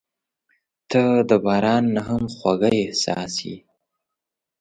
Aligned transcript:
•ته 0.91 1.03
د 1.29 1.31
باران 1.45 1.83
نه 1.95 2.01
هم 2.07 2.23
خوږه 2.35 2.71
احساس 2.83 3.33
یې. 3.47 3.57